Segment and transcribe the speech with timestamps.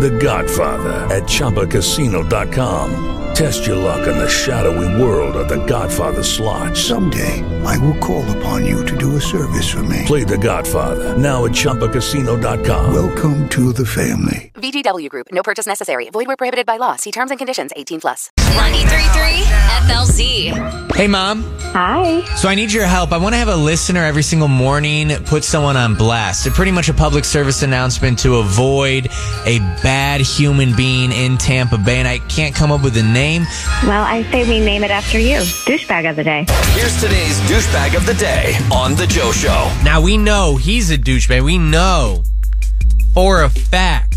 [0.00, 3.10] The Godfather at ChumbaCasino.com.
[3.34, 6.76] Test your luck in the shadowy world of The Godfather slot.
[6.76, 10.04] Someday, I will call upon you to do a service for me.
[10.06, 12.94] Play The Godfather now at ChumbaCasino.com.
[12.94, 14.52] Welcome to the family.
[14.54, 15.26] VGW Group.
[15.32, 16.08] No purchase necessary.
[16.10, 16.96] Void where prohibited by law.
[16.96, 17.72] See terms and conditions.
[17.76, 18.30] 18 plus.
[18.36, 19.42] 93.3
[19.88, 20.94] FLZ.
[20.94, 21.42] Hey, Mom.
[21.74, 22.24] Hi.
[22.36, 23.10] So I need your help.
[23.10, 26.46] I want to have a listener every single morning put someone on blast.
[26.46, 29.08] It's pretty much a public service announcement to avoid
[29.44, 33.42] a bad human being in Tampa Bay, and I can't come up with a name.
[33.84, 35.36] Well, I say we name it after you.
[35.66, 36.46] Douchebag of the day.
[36.72, 39.70] Here's today's douchebag of the day on The Joe Show.
[39.84, 41.44] Now we know he's a douchebag.
[41.44, 42.24] We know
[43.12, 44.16] for a fact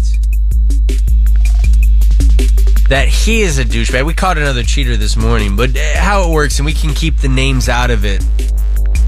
[2.87, 4.05] that he is a douchebag.
[4.05, 7.17] We caught another cheater this morning, but uh, how it works, and we can keep
[7.17, 8.23] the names out of it.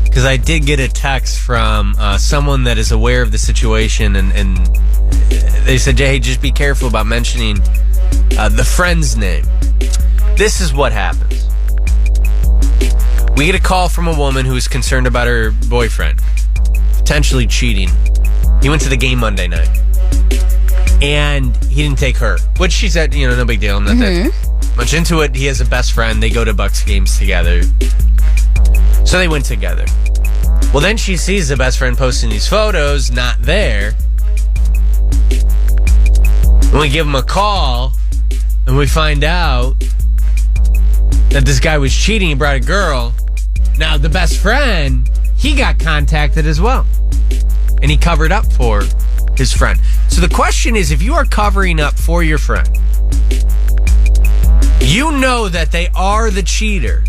[0.10, 4.16] Because I did get a text from uh, someone that is aware of the situation,
[4.16, 4.58] and, and
[5.66, 7.58] they said, hey, just be careful about mentioning
[8.38, 9.46] uh, the friend's name.
[10.36, 11.48] This is what happens.
[13.38, 16.20] We get a call from a woman who is concerned about her boyfriend
[16.98, 17.90] potentially cheating.
[18.62, 19.70] He went to the game Monday night
[21.02, 23.78] and he didn't take her, which she said, you know, no big deal.
[23.78, 25.36] I'm not that much into it.
[25.36, 26.22] He has a best friend.
[26.22, 27.64] They go to Bucs games together.
[29.06, 29.86] So they went together.
[30.74, 33.96] Well, then she sees the best friend posting these photos, not there.
[36.72, 37.94] And we give him a call
[38.68, 39.74] and we find out
[41.30, 42.30] that this guy was cheating.
[42.30, 43.14] He brought a girl.
[43.80, 46.86] Now, the best friend, he got contacted as well.
[47.82, 48.84] And he covered up for
[49.36, 49.80] his friend.
[50.10, 52.70] So the question is if you are covering up for your friend,
[54.90, 57.04] you know that they are the cheater.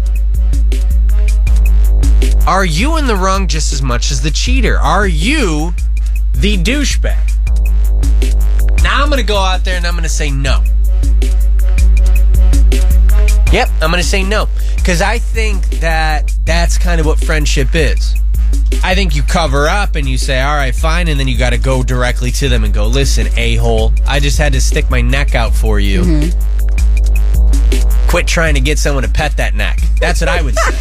[2.47, 4.79] Are you in the wrong just as much as the cheater?
[4.79, 5.73] Are you
[6.35, 7.17] the douchebag?
[8.83, 10.63] Now I'm going to go out there and I'm going to say no.
[13.51, 14.47] Yep, I'm going to say no.
[14.77, 18.15] Because I think that that's kind of what friendship is.
[18.85, 21.09] I think you cover up and you say, all right, fine.
[21.09, 24.21] And then you got to go directly to them and go, listen, a hole, I
[24.21, 26.03] just had to stick my neck out for you.
[26.03, 26.60] Mm-hmm.
[28.11, 29.79] Quit trying to get someone to pet that neck.
[30.01, 30.73] That's what I would say.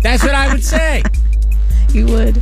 [0.00, 1.02] That's what I would say.
[1.92, 2.40] You would.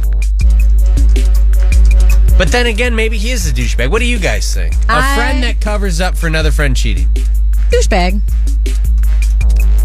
[2.36, 3.90] But then again, maybe he is a douchebag.
[3.90, 4.74] What do you guys think?
[4.74, 7.08] A I- friend that covers up for another friend cheating.
[7.70, 8.20] Douchebag.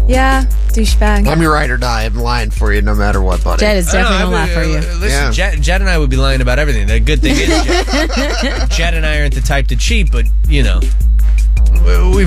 [0.08, 1.28] Yeah, douchebag.
[1.28, 2.04] I'm your ride or die.
[2.04, 3.60] I'm lying for you no matter what, buddy.
[3.60, 4.76] Jed is definitely I gonna would- laugh for you.
[4.76, 5.30] uh, Listen, Yeah.
[5.30, 6.88] Jed, Jed and I would be lying about everything.
[6.88, 10.62] The good thing is, Jed, Jed and I aren't the type to cheat, but you
[10.64, 10.80] know,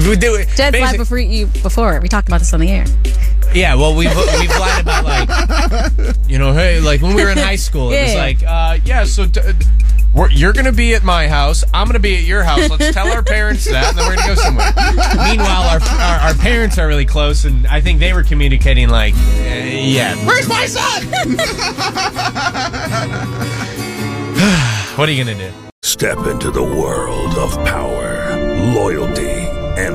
[0.03, 0.47] we, we do it.
[0.55, 1.99] Jed's lied before you before.
[2.01, 2.85] We talked about this on the air.
[3.53, 4.09] Yeah, well, we've
[4.39, 5.29] we've lied about like,
[6.27, 8.19] you know, hey, like when we were in high school, it was Yeah.
[8.19, 9.25] like, uh, yeah, so.
[9.25, 9.41] D-
[10.15, 11.63] we're, you're going to be at my house.
[11.73, 12.69] I'm going to be at your house.
[12.69, 14.71] Let's tell our parents that, and then we're going to go somewhere.
[15.27, 19.15] Meanwhile, our, our our parents are really close, and I think they were communicating like,
[19.15, 20.15] uh, yeah.
[20.27, 21.07] Where's my son?
[24.95, 25.53] What are you going to do?
[25.81, 28.37] Step into the world of power,
[28.75, 29.42] loyalty, and